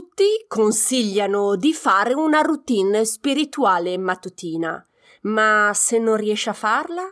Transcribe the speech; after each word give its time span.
Tutti 0.00 0.46
consigliano 0.48 1.56
di 1.56 1.74
fare 1.74 2.14
una 2.14 2.40
routine 2.40 3.04
spirituale 3.04 3.98
mattutina, 3.98 4.82
ma 5.24 5.72
se 5.74 5.98
non 5.98 6.16
riesci 6.16 6.48
a 6.48 6.54
farla? 6.54 7.02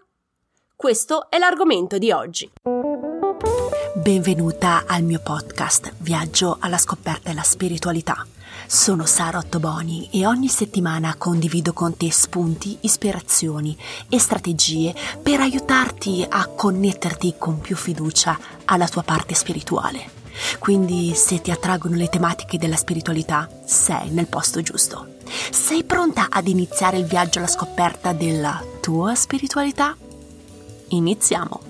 Questo 0.74 1.28
è 1.28 1.36
l'argomento 1.36 1.98
di 1.98 2.10
oggi. 2.12 2.50
Benvenuta 3.94 4.84
al 4.86 5.02
mio 5.02 5.20
podcast 5.22 5.92
Viaggio 5.98 6.56
alla 6.60 6.78
scoperta 6.78 7.28
della 7.28 7.42
spiritualità. 7.42 8.26
Sono 8.66 9.04
Sara 9.04 9.36
Ottoboni 9.36 10.08
e 10.10 10.26
ogni 10.26 10.48
settimana 10.48 11.14
condivido 11.18 11.74
con 11.74 11.94
te 11.94 12.10
spunti, 12.10 12.78
ispirazioni 12.80 13.76
e 14.08 14.18
strategie 14.18 14.94
per 15.22 15.40
aiutarti 15.40 16.24
a 16.26 16.46
connetterti 16.46 17.34
con 17.36 17.60
più 17.60 17.76
fiducia 17.76 18.38
alla 18.64 18.88
tua 18.88 19.02
parte 19.02 19.34
spirituale. 19.34 20.17
Quindi 20.58 21.14
se 21.14 21.40
ti 21.40 21.50
attraggono 21.50 21.96
le 21.96 22.08
tematiche 22.08 22.58
della 22.58 22.76
spiritualità, 22.76 23.48
sei 23.64 24.10
nel 24.10 24.26
posto 24.26 24.60
giusto. 24.60 25.16
Sei 25.50 25.84
pronta 25.84 26.28
ad 26.30 26.48
iniziare 26.48 26.98
il 26.98 27.04
viaggio 27.04 27.38
alla 27.38 27.48
scoperta 27.48 28.12
della 28.12 28.62
tua 28.80 29.14
spiritualità? 29.14 29.96
Iniziamo! 30.88 31.67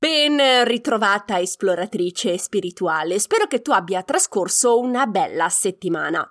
Ben 0.00 0.40
ritrovata 0.62 1.40
esploratrice 1.40 2.38
spirituale, 2.38 3.18
spero 3.18 3.48
che 3.48 3.62
tu 3.62 3.72
abbia 3.72 4.04
trascorso 4.04 4.78
una 4.78 5.06
bella 5.06 5.48
settimana. 5.48 6.24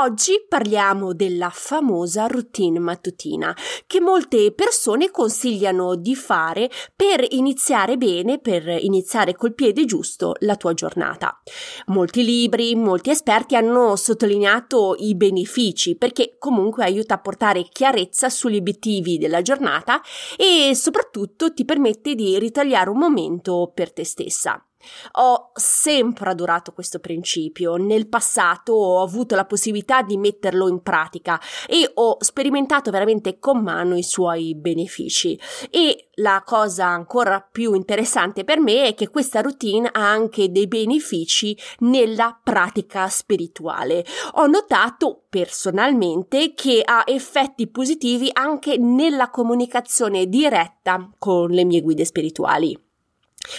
Oggi 0.00 0.44
parliamo 0.48 1.12
della 1.12 1.50
famosa 1.52 2.26
routine 2.26 2.80
mattutina 2.80 3.56
che 3.86 4.00
molte 4.00 4.50
persone 4.52 5.12
consigliano 5.12 5.94
di 5.94 6.16
fare 6.16 6.68
per 6.96 7.24
iniziare 7.28 7.96
bene, 7.96 8.40
per 8.40 8.66
iniziare 8.66 9.36
col 9.36 9.54
piede 9.54 9.84
giusto 9.84 10.34
la 10.40 10.56
tua 10.56 10.74
giornata. 10.74 11.40
Molti 11.88 12.24
libri, 12.24 12.74
molti 12.74 13.10
esperti 13.10 13.54
hanno 13.54 13.94
sottolineato 13.94 14.96
i 14.98 15.14
benefici 15.14 15.94
perché 15.94 16.34
comunque 16.40 16.82
aiuta 16.82 17.14
a 17.14 17.20
portare 17.20 17.68
chiarezza 17.70 18.28
sugli 18.28 18.56
obiettivi 18.56 19.16
della 19.16 19.42
giornata 19.42 20.00
e 20.36 20.74
soprattutto 20.74 21.54
ti 21.54 21.64
permette 21.64 22.16
di 22.16 22.36
ritagliare 22.40 22.90
un 22.90 22.96
momento 22.96 23.10
momento 23.12 23.70
per 23.74 23.92
te 23.92 24.04
stessa. 24.04 24.64
Ho 25.12 25.50
sempre 25.54 26.30
adorato 26.30 26.72
questo 26.72 26.98
principio, 26.98 27.76
nel 27.76 28.08
passato 28.08 28.72
ho 28.72 29.02
avuto 29.02 29.34
la 29.34 29.44
possibilità 29.44 30.02
di 30.02 30.16
metterlo 30.16 30.68
in 30.68 30.82
pratica 30.82 31.40
e 31.68 31.88
ho 31.94 32.16
sperimentato 32.18 32.90
veramente 32.90 33.38
con 33.38 33.62
mano 33.62 33.96
i 33.96 34.02
suoi 34.02 34.54
benefici. 34.54 35.38
E 35.70 36.08
la 36.16 36.42
cosa 36.44 36.86
ancora 36.86 37.40
più 37.40 37.74
interessante 37.74 38.44
per 38.44 38.60
me 38.60 38.86
è 38.86 38.94
che 38.94 39.08
questa 39.08 39.40
routine 39.40 39.88
ha 39.90 40.10
anche 40.10 40.50
dei 40.50 40.66
benefici 40.66 41.56
nella 41.80 42.38
pratica 42.42 43.08
spirituale. 43.08 44.04
Ho 44.32 44.46
notato 44.46 45.22
personalmente 45.28 46.54
che 46.54 46.82
ha 46.84 47.04
effetti 47.06 47.68
positivi 47.68 48.30
anche 48.32 48.76
nella 48.76 49.30
comunicazione 49.30 50.26
diretta 50.26 51.10
con 51.18 51.50
le 51.50 51.64
mie 51.64 51.80
guide 51.80 52.04
spirituali 52.04 52.90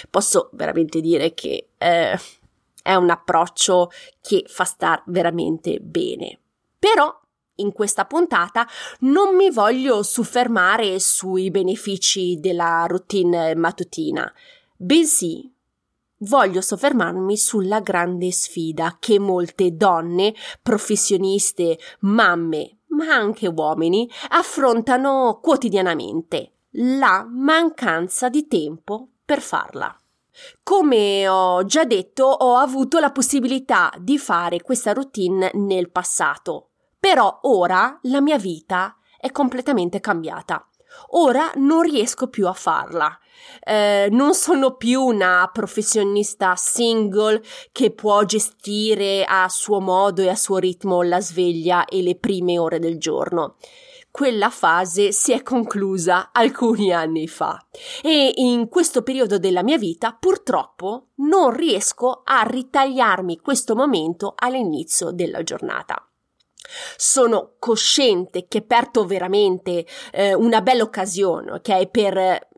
posso 0.09 0.50
veramente 0.53 1.02
dire 1.02 1.34
che 1.34 1.70
eh, 1.78 2.20
è 2.81 2.95
un 2.95 3.09
approccio 3.09 3.89
che 4.22 4.44
fa 4.48 4.66
star 4.66 5.03
veramente 5.08 5.80
bene. 5.80 6.39
Però 6.78 7.20
in 7.58 7.72
questa 7.72 8.06
puntata 8.06 8.67
non 9.02 9.36
mi 9.36 9.50
voglio 9.50 10.04
soffermare 10.04 11.00
sui 11.00 11.52
benefici 11.52 12.39
della 12.39 12.86
routine 12.88 13.56
mattutina, 13.56 14.31
bensì 14.76 15.52
voglio 16.23 16.61
soffermarmi 16.61 17.38
sulla 17.38 17.80
grande 17.81 18.31
sfida 18.31 18.98
che 19.00 19.20
molte 19.20 19.76
donne, 19.76 20.34
professioniste, 20.61 21.78
mamme, 22.02 22.80
ma 22.88 23.14
anche 23.14 23.48
uomini 23.48 24.09
affrontano 24.30 25.39
quotidianamente, 25.42 26.52
la 26.72 27.28
mancanza 27.30 28.30
di 28.30 28.48
tempo 28.48 29.10
per 29.33 29.42
farla. 29.42 29.98
Come 30.61 31.27
ho 31.27 31.66
già 31.66 31.86
detto, 31.86 32.26
ho 32.26 32.58
avuto 32.58 32.99
la 32.99 33.11
possibilità 33.11 33.92
di 33.98 34.20
fare 34.20 34.61
questa 34.61 34.94
routine 34.94 35.49
nel 35.55 35.89
passato, 35.89 36.70
però 36.99 37.39
ora 37.43 37.98
la 38.04 38.22
mia 38.22 38.38
vita 38.38 38.95
è 39.17 39.32
completamente 39.32 39.99
cambiata. 39.99 40.67
Ora 41.11 41.52
non 41.55 41.82
riesco 41.82 42.27
più 42.27 42.48
a 42.48 42.54
farla. 42.54 43.17
Eh, 43.64 44.08
non 44.11 44.36
sono 44.36 44.76
più 44.76 45.02
una 45.02 45.49
professionista 45.52 46.55
single 46.55 47.42
che 47.72 47.92
può 47.92 48.23
gestire 48.23 49.26
a 49.27 49.49
suo 49.49 49.80
modo 49.80 50.22
e 50.22 50.30
a 50.30 50.36
suo 50.36 50.58
ritmo 50.58 51.02
la 51.02 51.20
sveglia 51.20 51.86
e 51.86 52.04
le 52.04 52.16
prime 52.16 52.60
ore 52.60 52.77
del 52.77 52.99
giorno 52.99 53.55
quella 54.13 54.51
fase 54.51 55.11
si 55.11 55.31
è 55.31 55.41
conclusa 55.41 56.29
alcuni 56.31 56.93
anni 56.93 57.27
fa 57.27 57.59
e 58.03 58.31
in 58.35 58.69
questo 58.69 59.01
periodo 59.01 59.39
della 59.39 59.63
mia 59.63 59.79
vita 59.79 60.15
purtroppo 60.19 61.07
non 61.15 61.49
riesco 61.49 62.21
a 62.23 62.43
ritagliarmi 62.43 63.39
questo 63.39 63.75
momento 63.75 64.35
all'inizio 64.37 65.09
della 65.09 65.41
giornata. 65.41 66.07
Sono 66.95 67.55
cosciente 67.57 68.45
che 68.47 68.61
perdo 68.61 69.03
veramente 69.07 69.83
eh, 70.11 70.35
una 70.35 70.61
bella 70.61 70.83
occasione, 70.83 71.53
ok, 71.53 71.87
per 71.87 72.49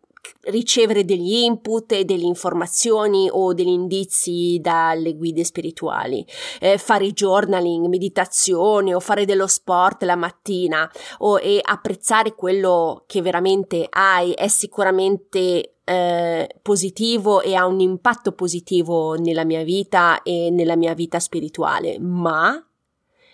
ricevere 0.44 1.06
degli 1.06 1.34
input 1.34 1.92
e 1.92 2.06
delle 2.06 2.26
informazioni 2.26 3.28
o 3.32 3.54
degli 3.54 3.68
indizi 3.68 4.60
dalle 4.62 5.16
guide 5.16 5.44
spirituali, 5.44 6.26
eh, 6.60 6.78
fare 6.78 7.12
journaling, 7.12 7.88
meditazione 7.88 8.94
o 8.94 9.00
fare 9.00 9.26
dello 9.26 9.48
sport 9.48 10.04
la 10.04 10.16
mattina 10.16 10.90
o, 11.20 11.40
e 11.40 11.60
apprezzare 11.62 12.36
quello 12.36 13.04
che 13.08 13.22
veramente 13.22 13.88
hai 13.90 14.32
è 14.34 14.48
sicuramente 14.48 15.76
eh, 15.84 16.50
positivo 16.62 17.42
e 17.42 17.56
ha 17.56 17.66
un 17.66 17.80
impatto 17.80 18.32
positivo 18.34 19.14
nella 19.16 19.46
mia 19.46 19.64
vita 19.64 20.22
e 20.24 20.50
nella 20.52 20.76
mia 20.76 20.94
vita 20.94 21.20
spirituale, 21.20 22.00
ma 22.00 22.60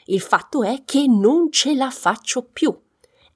il 0.06 0.20
fatto 0.20 0.64
è 0.64 0.84
che 0.86 1.06
non 1.08 1.52
ce 1.52 1.74
la 1.76 1.90
faccio 1.90 2.44
più 2.44 2.78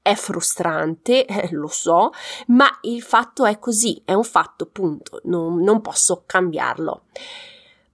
è 0.06 0.14
frustrante, 0.14 1.26
eh, 1.26 1.50
lo 1.52 1.68
so, 1.68 2.12
ma 2.48 2.70
il 2.82 3.02
fatto 3.02 3.44
è 3.44 3.58
così, 3.58 4.00
è 4.06 4.14
un 4.14 4.24
fatto, 4.24 4.68
punto, 4.68 5.20
non, 5.24 5.64
non 5.64 5.82
posso 5.82 6.26
cambiarlo. 6.28 7.06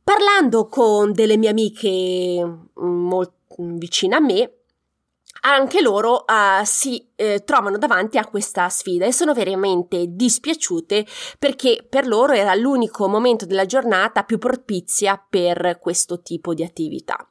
Parlando 0.04 0.68
con 0.68 1.14
delle 1.14 1.38
mie 1.38 1.50
amiche 1.50 2.44
mm, 2.44 3.08
molto 3.08 3.36
vicine 3.58 4.16
a 4.16 4.20
me, 4.20 4.56
anche 5.44 5.82
loro 5.82 6.26
uh, 6.28 6.66
si 6.66 7.08
eh, 7.16 7.44
trovano 7.46 7.78
davanti 7.78 8.18
a 8.18 8.28
questa 8.28 8.68
sfida 8.68 9.06
e 9.06 9.14
sono 9.14 9.34
veramente 9.34 10.06
dispiaciute 10.10 11.06
perché 11.40 11.86
per 11.90 12.06
loro 12.06 12.34
era 12.34 12.54
l'unico 12.56 13.08
momento 13.08 13.46
della 13.46 13.66
giornata 13.66 14.24
più 14.24 14.38
propizia 14.38 15.24
per 15.30 15.80
questo 15.80 16.22
tipo 16.22 16.54
di 16.54 16.64
attività. 16.64 17.26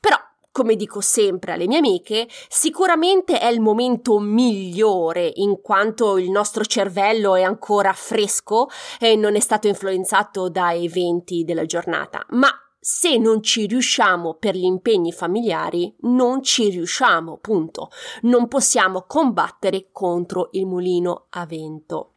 Però 0.00 0.16
come 0.52 0.76
dico 0.76 1.00
sempre 1.00 1.52
alle 1.52 1.66
mie 1.66 1.78
amiche, 1.78 2.28
sicuramente 2.48 3.40
è 3.40 3.46
il 3.46 3.60
momento 3.60 4.18
migliore 4.18 5.32
in 5.36 5.60
quanto 5.60 6.18
il 6.18 6.30
nostro 6.30 6.64
cervello 6.64 7.34
è 7.34 7.42
ancora 7.42 7.92
fresco 7.94 8.68
e 9.00 9.16
non 9.16 9.34
è 9.34 9.40
stato 9.40 9.66
influenzato 9.66 10.50
da 10.50 10.74
eventi 10.74 11.42
della 11.44 11.64
giornata, 11.64 12.24
ma 12.30 12.50
se 12.84 13.16
non 13.16 13.42
ci 13.42 13.66
riusciamo 13.66 14.34
per 14.34 14.56
gli 14.56 14.64
impegni 14.64 15.12
familiari, 15.12 15.94
non 16.00 16.42
ci 16.42 16.68
riusciamo, 16.68 17.38
punto. 17.38 17.90
Non 18.22 18.48
possiamo 18.48 19.04
combattere 19.06 19.90
contro 19.92 20.48
il 20.52 20.66
mulino 20.66 21.26
a 21.30 21.46
vento. 21.46 22.14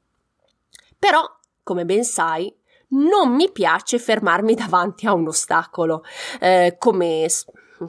Però, 0.98 1.24
come 1.62 1.86
ben 1.86 2.04
sai, 2.04 2.52
non 2.90 3.36
mi 3.36 3.52
piace 3.52 4.00
fermarmi 4.00 4.56
davanti 4.58 5.06
a 5.06 5.14
un 5.14 5.28
ostacolo, 5.28 6.04
eh, 6.40 6.78
come 6.80 7.28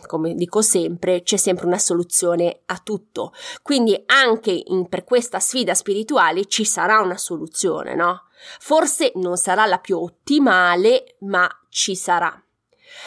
come 0.07 0.35
dico 0.35 0.63
sempre, 0.63 1.23
c'è 1.23 1.37
sempre 1.37 1.67
una 1.67 1.79
soluzione 1.79 2.63
a 2.67 2.79
tutto. 2.79 3.33
Quindi 3.63 4.01
anche 4.07 4.63
in, 4.67 4.89
per 4.89 5.05
questa 5.05 5.39
sfida 5.39 5.75
spirituale 5.75 6.47
ci 6.47 6.65
sarà 6.65 7.01
una 7.01 7.17
soluzione, 7.17 7.95
no? 7.95 8.25
Forse 8.59 9.13
non 9.17 9.37
sarà 9.37 9.67
la 9.67 9.79
più 9.79 9.99
ottimale, 9.99 11.17
ma 11.21 11.49
ci 11.69 11.95
sarà. 11.95 12.43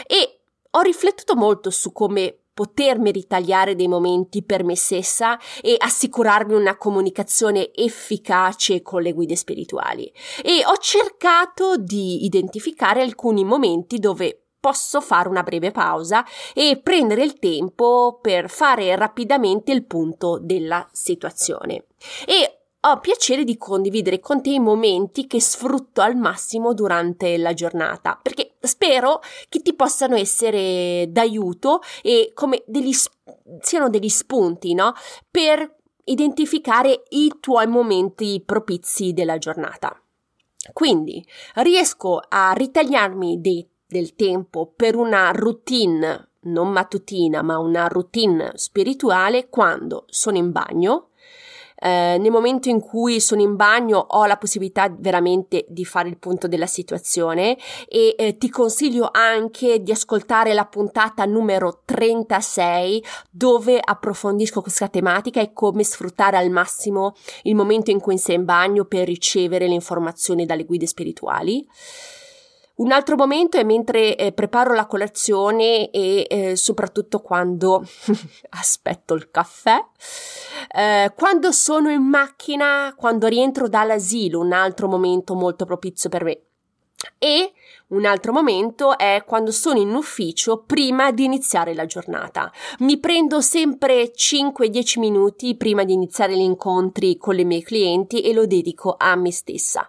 E 0.06 0.40
ho 0.72 0.82
riflettuto 0.82 1.36
molto 1.36 1.70
su 1.70 1.92
come 1.92 2.38
potermi 2.60 3.12
ritagliare 3.12 3.74
dei 3.74 3.88
momenti 3.88 4.44
per 4.44 4.66
me 4.66 4.76
stessa 4.76 5.40
e 5.62 5.76
assicurarmi 5.78 6.54
una 6.54 6.76
comunicazione 6.76 7.74
efficace 7.74 8.82
con 8.82 9.02
le 9.02 9.14
guide 9.14 9.38
spirituali. 9.38 10.12
E 10.44 10.66
ho 10.66 10.76
cercato 10.76 11.78
di 11.78 12.26
identificare 12.26 13.02
alcuni 13.02 13.46
momenti 13.46 13.98
dove 13.98 14.49
posso 14.60 15.02
fare 15.02 15.30
una 15.30 15.44
breve 15.44 15.72
pausa 15.72 16.26
e 16.54 16.80
prendere 16.82 17.24
il 17.24 17.40
tempo 17.40 18.20
per 18.22 18.50
fare 18.50 18.96
rapidamente 18.96 19.72
il 19.72 19.86
punto 19.86 20.38
della 20.40 20.88
situazione. 20.92 21.86
E 22.26 22.60
ho 22.82 23.00
piacere 23.00 23.44
di 23.44 23.58
condividere 23.58 24.20
con 24.20 24.42
te 24.42 24.52
i 24.52 24.60
momenti 24.60 25.28
che 25.28 25.42
sfrutto 25.42 26.00
al 26.02 26.16
massimo 26.16 26.74
durante 26.74 27.38
la 27.38 27.54
giornata, 27.54 28.18
perché 28.22 28.56
spero 28.62 29.22
che 29.50 29.62
ti 29.62 29.74
possano 29.74 30.16
essere 30.16 31.08
d'aiuto 31.10 31.82
e 32.02 32.32
come 32.34 32.64
degli, 32.66 32.94
siano 33.60 33.90
degli 33.90 34.08
spunti, 34.08 34.74
no? 34.74 34.94
Per 35.30 35.76
identificare 36.06 37.04
i 37.10 37.36
tuoi 37.40 37.68
momenti 37.68 38.42
propizi 38.46 39.12
della 39.12 39.38
giornata. 39.38 40.02
Quindi 40.72 41.26
riesco 41.56 42.22
a 42.28 42.54
ritagliarmi 42.54 43.42
dei, 43.42 43.68
del 43.90 44.16
tempo 44.16 44.72
per 44.76 44.96
una 44.96 45.32
routine 45.32 46.28
non 46.42 46.70
mattutina, 46.70 47.42
ma 47.42 47.58
una 47.58 47.88
routine 47.88 48.52
spirituale 48.56 49.50
quando 49.50 50.06
sono 50.08 50.38
in 50.38 50.52
bagno, 50.52 51.10
eh, 51.82 52.18
nel 52.20 52.30
momento 52.30 52.68
in 52.70 52.82
cui 52.82 53.22
sono 53.22 53.42
in 53.42 53.56
bagno 53.56 53.98
ho 53.98 54.26
la 54.26 54.36
possibilità 54.36 54.94
veramente 54.96 55.66
di 55.70 55.86
fare 55.86 56.10
il 56.10 56.18
punto 56.18 56.48
della 56.48 56.66
situazione 56.66 57.58
e 57.88 58.16
eh, 58.18 58.38
ti 58.38 58.50
consiglio 58.50 59.10
anche 59.12 59.82
di 59.82 59.92
ascoltare 59.92 60.54
la 60.54 60.66
puntata 60.66 61.24
numero 61.24 61.82
36 61.86 63.04
dove 63.32 63.80
approfondisco 63.82 64.62
questa 64.62 64.90
tematica 64.90 65.40
e 65.40 65.54
come 65.54 65.84
sfruttare 65.84 66.36
al 66.36 66.50
massimo 66.50 67.16
il 67.44 67.56
momento 67.56 67.92
in 67.92 68.02
cui 68.02 68.18
sei 68.18 68.36
in 68.36 68.46
bagno 68.46 68.84
per 68.84 69.08
ricevere 69.08 69.68
le 69.68 69.74
informazioni 69.74 70.46
dalle 70.46 70.66
guide 70.66 70.86
spirituali. 70.86 71.66
Un 72.80 72.94
altro 72.94 73.18
momento 73.18 73.58
è 73.58 73.64
mentre 73.64 74.16
eh, 74.16 74.32
preparo 74.32 74.74
la 74.74 74.86
colazione 74.86 75.90
e 75.90 76.26
eh, 76.30 76.56
soprattutto 76.56 77.20
quando 77.20 77.86
aspetto 78.52 79.16
il 79.16 79.30
caffè, 79.30 79.84
eh, 80.74 81.12
quando 81.14 81.52
sono 81.52 81.90
in 81.90 82.04
macchina, 82.04 82.94
quando 82.96 83.28
rientro 83.28 83.68
dall'asilo, 83.68 84.40
un 84.40 84.54
altro 84.54 84.88
momento 84.88 85.36
molto 85.36 85.66
propizio 85.66 86.08
per 86.08 86.24
me. 86.24 86.42
E 87.18 87.52
un 87.88 88.06
altro 88.06 88.32
momento 88.32 88.98
è 88.98 89.24
quando 89.26 89.52
sono 89.52 89.80
in 89.80 89.94
ufficio 89.94 90.64
prima 90.66 91.12
di 91.12 91.26
iniziare 91.26 91.74
la 91.74 91.86
giornata. 91.86 92.50
Mi 92.80 92.98
prendo 92.98 93.42
sempre 93.42 94.14
5-10 94.14 95.00
minuti 95.00 95.56
prima 95.58 95.84
di 95.84 95.92
iniziare 95.92 96.34
gli 96.34 96.42
incontri 96.42 97.18
con 97.18 97.36
le 97.36 97.44
mie 97.44 97.62
clienti 97.62 98.22
e 98.22 98.32
lo 98.32 98.46
dedico 98.46 98.96
a 98.98 99.16
me 99.16 99.32
stessa. 99.32 99.86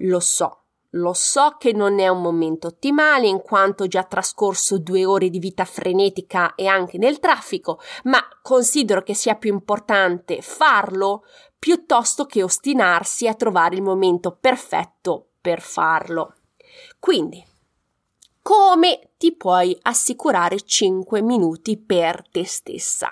Lo 0.00 0.20
so, 0.20 0.65
lo 0.90 1.12
so 1.12 1.56
che 1.58 1.72
non 1.72 1.98
è 1.98 2.08
un 2.08 2.20
momento 2.20 2.68
ottimale 2.68 3.26
in 3.26 3.40
quanto 3.40 3.84
ho 3.84 3.86
già 3.86 4.04
trascorso 4.04 4.78
due 4.78 5.04
ore 5.04 5.28
di 5.28 5.38
vita 5.38 5.64
frenetica 5.64 6.54
e 6.54 6.66
anche 6.66 6.98
nel 6.98 7.18
traffico, 7.18 7.80
ma 8.04 8.22
considero 8.42 9.02
che 9.02 9.14
sia 9.14 9.34
più 9.34 9.52
importante 9.52 10.40
farlo 10.40 11.24
piuttosto 11.58 12.26
che 12.26 12.42
ostinarsi 12.42 13.26
a 13.26 13.34
trovare 13.34 13.76
il 13.76 13.82
momento 13.82 14.36
perfetto 14.38 15.30
per 15.40 15.60
farlo. 15.60 16.34
Quindi, 16.98 17.44
come 18.42 19.10
ti 19.16 19.34
puoi 19.34 19.76
assicurare 19.82 20.60
5 20.60 21.20
minuti 21.22 21.76
per 21.76 22.22
te 22.30 22.44
stessa? 22.44 23.10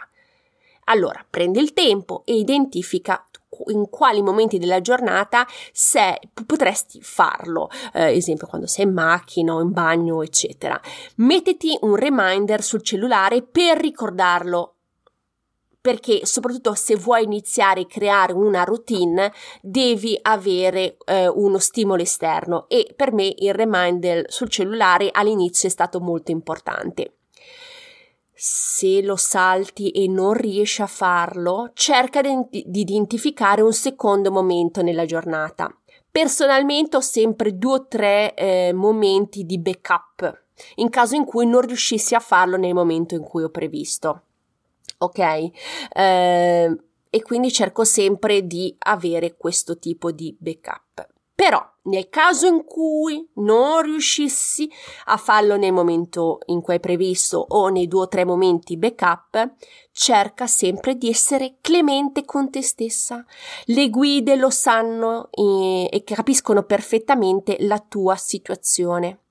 Allora, 0.85 1.25
prendi 1.29 1.59
il 1.61 1.73
tempo 1.73 2.23
e 2.25 2.37
identifica 2.37 3.27
in 3.69 3.89
quali 3.91 4.23
momenti 4.23 4.59
della 4.59 4.81
giornata 4.81 5.47
se 5.73 6.19
potresti 6.47 7.01
farlo, 7.03 7.69
eh, 7.93 8.17
esempio 8.17 8.47
quando 8.47 8.67
sei 8.67 8.85
in 8.85 8.93
macchina 8.93 9.55
o 9.55 9.61
in 9.61 9.73
bagno, 9.73 10.23
eccetera. 10.23 10.81
Mettiti 11.17 11.77
un 11.83 11.97
reminder 11.97 12.63
sul 12.63 12.83
cellulare 12.83 13.43
per 13.43 13.79
ricordarlo 13.79 14.75
perché 15.85 16.25
soprattutto 16.25 16.73
se 16.73 16.97
vuoi 16.97 17.25
iniziare 17.25 17.83
a 17.83 17.87
creare 17.87 18.33
una 18.33 18.65
routine 18.65 19.31
devi 19.61 20.19
avere 20.23 20.97
eh, 21.05 21.29
uno 21.29 21.59
stimolo 21.59 22.01
esterno 22.01 22.65
e 22.69 22.95
per 22.97 23.13
me 23.13 23.31
il 23.37 23.53
reminder 23.53 24.25
sul 24.33 24.49
cellulare 24.49 25.11
all'inizio 25.13 25.69
è 25.69 25.71
stato 25.71 26.01
molto 26.01 26.31
importante. 26.31 27.17
Se 28.35 29.01
lo 29.03 29.17
salti 29.17 29.91
e 29.91 30.09
non 30.09 30.33
riesci 30.33 30.83
a 30.83 30.87
farlo, 30.87 31.71
cerca 31.75 32.21
di 32.21 32.49
identificare 32.51 33.63
un 33.63 33.73
secondo 33.73 34.33
momento 34.33 34.83
nella 34.83 35.05
giornata. 35.05 35.73
Personalmente 36.11 36.97
ho 36.97 37.01
sempre 37.01 37.57
due 37.57 37.73
o 37.73 37.87
tre 37.87 38.35
eh, 38.35 38.73
momenti 38.73 39.45
di 39.45 39.59
backup 39.59 40.43
in 40.77 40.89
caso 40.91 41.15
in 41.15 41.25
cui 41.25 41.47
non 41.47 41.63
riuscissi 41.63 42.15
a 42.15 42.21
farlo 42.21 42.57
nel 42.57 42.75
momento 42.75 43.15
in 43.15 43.23
cui 43.23 43.43
ho 43.43 43.51
previsto. 43.51 44.23
Ok? 44.99 45.19
Eh, 45.19 46.79
e 47.11 47.23
quindi 47.23 47.53
cerco 47.53 47.85
sempre 47.85 48.47
di 48.47 48.75
avere 48.79 49.37
questo 49.37 49.79
tipo 49.79 50.11
di 50.11 50.35
backup. 50.39 50.84
Però 51.35 51.61
nel 51.87 52.09
caso 52.09 52.47
in 52.47 52.65
cui 52.65 53.29
non 53.35 53.83
riuscissi 53.83 54.71
a 55.07 55.17
farlo 55.17 55.57
nel 55.57 55.73
momento 55.73 56.39
in 56.47 56.63
cui 56.63 56.77
è 56.77 56.81
previsto 56.81 57.45
o 57.47 57.69
nei 57.69 57.89
due 57.89 58.03
o 58.03 58.09
tre 58.09 58.25
momenti 58.25 58.77
backup, 58.77 59.55
cerca 59.93 60.47
sempre 60.47 60.97
di 60.97 61.11
essere 61.11 61.57
clemente 61.61 62.25
con 62.25 62.51
te 62.51 62.63
stessa. 62.63 63.25
Le 63.65 63.91
guide 63.91 64.37
lo 64.37 64.49
sanno 64.49 65.29
e, 65.33 65.89
e 65.91 66.05
capiscono 66.05 66.63
perfettamente 66.63 67.57
la 67.61 67.81
tua 67.81 68.17
situazione. 68.17 69.25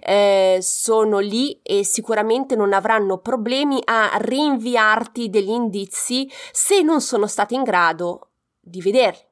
Eh, 0.00 0.58
sono 0.62 1.18
lì 1.18 1.60
e 1.62 1.84
sicuramente 1.84 2.56
non 2.56 2.72
avranno 2.72 3.18
problemi 3.18 3.80
a 3.84 4.10
rinviarti 4.16 5.28
degli 5.28 5.50
indizi 5.50 6.28
se 6.50 6.80
non 6.82 7.02
sono 7.02 7.26
stati 7.26 7.54
in 7.54 7.62
grado 7.62 8.30
di 8.58 8.80
vederli 8.80 9.28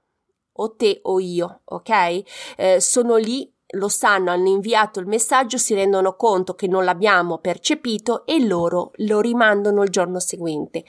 o 0.60 0.72
te 0.74 1.00
o 1.02 1.18
io, 1.20 1.60
ok? 1.64 2.22
Eh, 2.56 2.80
sono 2.80 3.16
lì, 3.16 3.50
lo 3.72 3.88
sanno, 3.88 4.30
hanno 4.30 4.48
inviato 4.48 5.00
il 5.00 5.06
messaggio, 5.06 5.58
si 5.58 5.74
rendono 5.74 6.14
conto 6.14 6.54
che 6.54 6.66
non 6.66 6.84
l'abbiamo 6.84 7.38
percepito 7.38 8.24
e 8.24 8.44
loro 8.44 8.92
lo 8.96 9.20
rimandano 9.20 9.82
il 9.82 9.90
giorno 9.90 10.20
seguente 10.20 10.84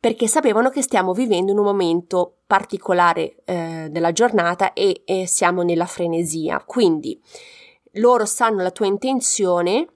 perché 0.00 0.26
sapevano 0.26 0.70
che 0.70 0.80
stiamo 0.80 1.12
vivendo 1.12 1.52
in 1.52 1.58
un 1.58 1.64
momento 1.64 2.38
particolare 2.46 3.36
eh, 3.44 3.88
della 3.90 4.12
giornata 4.12 4.72
e, 4.72 5.02
e 5.04 5.26
siamo 5.26 5.60
nella 5.60 5.84
frenesia. 5.84 6.62
Quindi 6.64 7.20
loro 7.94 8.24
sanno 8.24 8.62
la 8.62 8.70
tua 8.70 8.86
intenzione 8.86 9.86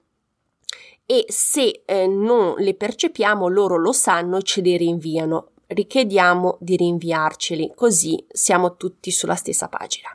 e 1.07 1.25
se 1.27 1.81
eh, 1.85 2.05
non 2.05 2.53
le 2.57 2.75
percepiamo 2.75 3.47
loro 3.47 3.77
lo 3.77 3.91
sanno 3.91 4.37
e 4.37 4.43
ce 4.43 4.61
le 4.61 4.77
rinviano 4.77 5.49
richiediamo 5.67 6.57
di 6.59 6.75
rinviarceli, 6.75 7.71
così 7.75 8.23
siamo 8.31 8.75
tutti 8.75 9.11
sulla 9.11 9.35
stessa 9.35 9.67
pagina. 9.67 10.09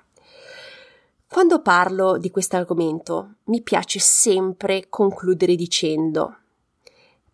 Quando 1.29 1.63
parlo 1.63 2.19
di 2.19 2.31
questo 2.31 2.57
argomento 2.57 3.35
mi 3.45 3.63
piace 3.63 4.01
sempre 4.01 4.89
concludere 4.89 5.55
dicendo 5.55 6.37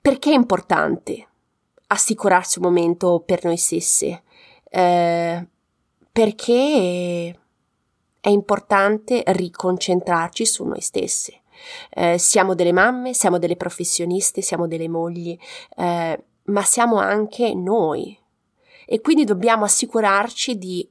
perché 0.06 0.30
è 0.30 0.34
importante 0.34 1.26
assicurarsi 1.88 2.58
un 2.58 2.66
momento 2.66 3.23
per 3.25 3.42
noi 3.44 3.56
stessi? 3.56 4.16
Eh, 4.68 5.46
perché 6.12 7.38
è 8.20 8.28
importante 8.28 9.23
riconcentrarci 9.26 10.46
su 10.46 10.64
noi 10.64 10.80
stessi. 10.80 11.35
Eh, 11.90 12.18
siamo 12.18 12.54
delle 12.54 12.73
mamme, 12.73 13.14
siamo 13.14 13.38
delle 13.38 13.56
professioniste, 13.56 14.42
siamo 14.42 14.68
delle 14.68 14.88
mogli. 14.88 15.37
Eh, 15.76 16.25
ma 16.46 16.62
siamo 16.62 16.96
anche 16.96 17.54
noi. 17.54 18.18
E 18.86 19.00
quindi 19.00 19.24
dobbiamo 19.24 19.64
assicurarci 19.64 20.58
di, 20.58 20.88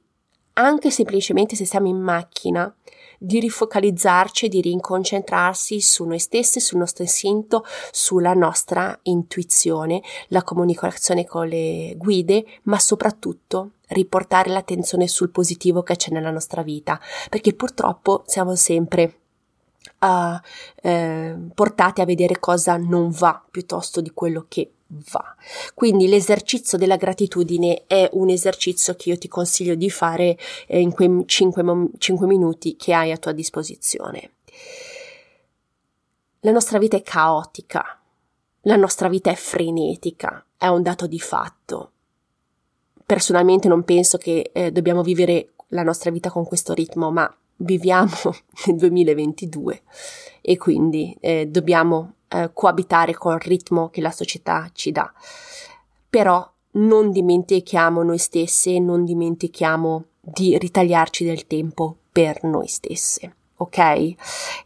anche 0.54 0.90
semplicemente 0.90 1.56
se 1.56 1.64
siamo 1.64 1.88
in 1.88 1.98
macchina, 1.98 2.74
di 3.18 3.40
rifocalizzarci, 3.40 4.48
di 4.48 4.60
rinconcentrarsi 4.60 5.80
su 5.80 6.04
noi 6.04 6.18
stessi, 6.18 6.60
sul 6.60 6.78
nostro 6.78 7.04
istinto, 7.04 7.64
sulla 7.90 8.34
nostra 8.34 8.98
intuizione, 9.04 10.02
la 10.28 10.42
comunicazione 10.42 11.24
con 11.24 11.48
le 11.48 11.94
guide, 11.96 12.44
ma 12.64 12.78
soprattutto 12.78 13.72
riportare 13.88 14.50
l'attenzione 14.50 15.06
sul 15.08 15.30
positivo 15.30 15.82
che 15.82 15.96
c'è 15.96 16.10
nella 16.10 16.30
nostra 16.30 16.62
vita, 16.62 17.00
perché 17.30 17.54
purtroppo 17.54 18.24
siamo 18.26 18.54
sempre 18.54 19.20
uh, 20.00 20.38
eh, 20.82 21.36
portati 21.54 22.00
a 22.00 22.04
vedere 22.04 22.38
cosa 22.38 22.76
non 22.76 23.10
va 23.10 23.42
piuttosto 23.50 24.00
di 24.00 24.10
quello 24.12 24.44
che 24.48 24.72
va. 24.86 25.34
Quindi 25.74 26.06
l'esercizio 26.08 26.78
della 26.78 26.96
gratitudine 26.96 27.84
è 27.86 28.08
un 28.12 28.28
esercizio 28.28 28.94
che 28.94 29.10
io 29.10 29.18
ti 29.18 29.28
consiglio 29.28 29.74
di 29.74 29.90
fare 29.90 30.38
eh, 30.66 30.80
in 30.80 30.92
quei 30.92 31.24
5, 31.26 31.88
5 31.98 32.26
minuti 32.26 32.76
che 32.76 32.92
hai 32.92 33.12
a 33.12 33.16
tua 33.16 33.32
disposizione. 33.32 34.30
La 36.40 36.52
nostra 36.52 36.78
vita 36.78 36.96
è 36.96 37.02
caotica, 37.02 38.00
la 38.62 38.76
nostra 38.76 39.08
vita 39.08 39.30
è 39.30 39.34
frenetica, 39.34 40.44
è 40.56 40.66
un 40.68 40.82
dato 40.82 41.06
di 41.06 41.18
fatto. 41.18 41.90
Personalmente 43.04 43.68
non 43.68 43.84
penso 43.84 44.18
che 44.18 44.50
eh, 44.52 44.70
dobbiamo 44.70 45.02
vivere 45.02 45.50
la 45.68 45.82
nostra 45.82 46.10
vita 46.10 46.30
con 46.30 46.44
questo 46.44 46.72
ritmo, 46.72 47.10
ma 47.10 47.32
viviamo 47.56 48.10
nel 48.66 48.76
2022 48.76 49.82
e 50.40 50.56
quindi 50.56 51.16
eh, 51.20 51.46
dobbiamo 51.46 52.15
eh, 52.42 52.50
coabitare 52.52 53.14
col 53.14 53.38
ritmo 53.38 53.88
che 53.88 54.00
la 54.00 54.10
società 54.10 54.68
ci 54.72 54.92
dà. 54.92 55.12
Però 56.08 56.48
non 56.72 57.10
dimentichiamo 57.10 58.02
noi 58.02 58.18
stessi, 58.18 58.78
non 58.80 59.04
dimentichiamo 59.04 60.04
di 60.20 60.58
ritagliarci 60.58 61.24
del 61.24 61.46
tempo 61.46 61.96
per 62.12 62.42
noi 62.44 62.66
stesse, 62.66 63.34
ok? 63.56 63.78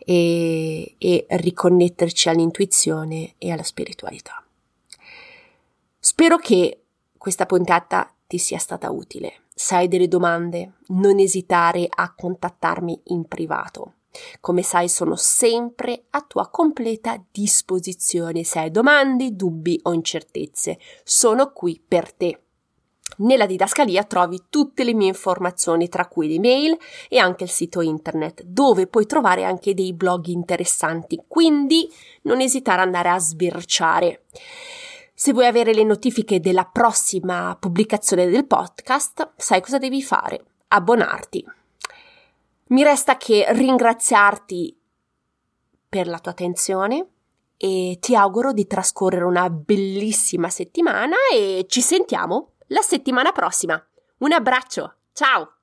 E, 0.05 0.95
e 0.99 1.27
riconnetterci 1.29 2.29
all'intuizione 2.29 3.35
e 3.39 3.53
alla 3.53 3.63
spiritualità. 3.63 4.43
Spero 5.99 6.39
che 6.39 6.81
questa 7.19 7.47
puntata 7.47 8.13
ti 8.27 8.39
sia 8.39 8.59
stata 8.59 8.91
utile. 8.91 9.43
Se 9.55 9.75
hai 9.75 9.89
delle 9.89 10.09
domande, 10.09 10.73
non 10.89 11.19
esitare 11.19 11.87
a 11.89 12.15
contattarmi 12.15 13.01
in 13.09 13.27
privato. 13.27 13.95
Come 14.41 14.63
sai, 14.63 14.89
sono 14.89 15.17
sempre 15.17 16.05
a 16.11 16.21
tua 16.23 16.49
completa 16.49 17.23
disposizione. 17.31 18.45
Se 18.45 18.59
hai 18.59 18.71
domande, 18.71 19.35
dubbi 19.35 19.79
o 19.85 19.93
incertezze, 19.93 20.79
sono 21.05 21.53
qui 21.53 21.81
per 21.87 22.13
te. 22.13 22.41
Nella 23.19 23.47
didascalia 23.47 24.05
trovi 24.05 24.45
tutte 24.49 24.85
le 24.85 24.95
mie 24.95 25.09
informazioni, 25.09 25.89
tra 25.89 26.07
cui 26.07 26.29
l'email 26.29 26.77
e 27.09 27.19
anche 27.19 27.45
il 27.45 27.51
sito 27.51 27.81
internet, 27.81 28.43
dove 28.45 28.87
puoi 28.87 29.05
trovare 29.07 29.45
anche 29.45 29.75
dei 29.75 29.93
blog 29.93 30.27
interessanti, 30.27 31.23
quindi 31.27 31.91
non 32.23 32.41
esitare 32.41 32.81
ad 32.81 32.87
andare 32.87 33.11
a 33.11 33.19
sbirciare. 33.19 34.25
Se 35.13 35.33
vuoi 35.33 35.47
avere 35.47 35.75
le 35.75 35.85
notifiche 35.85 36.41
della 36.41 36.65
prossima 36.65 37.55
pubblicazione 37.61 38.27
del 38.27 38.47
podcast, 38.47 39.33
sai 39.37 39.61
cosa 39.61 39.77
devi 39.77 40.03
fare? 40.03 40.43
Abbonarti. 40.69 41.45
Mi 42.71 42.85
resta 42.85 43.17
che 43.17 43.47
ringraziarti 43.49 44.79
per 45.89 46.07
la 46.07 46.21
tua 46.21 46.31
attenzione 46.31 47.09
e 47.57 47.99
ti 48.01 48.15
auguro 48.15 48.53
di 48.53 48.67
trascorrere 48.69 49.25
una 49.25 49.51
bellissima 49.51 50.49
settimana 50.49 51.17
e 51.35 51.67
ci 51.69 51.81
sentiamo 51.81 52.53
la 52.69 52.81
settimana 52.81 53.33
prossima. 53.33 53.85
Un 54.19 54.33
abbraccio, 54.33 54.95
ciao! 55.13 55.55